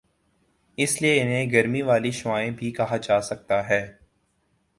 [0.77, 3.81] اسی لئے انہیں گرمی والی شعاعیں بھی کہا جاسکتا ہے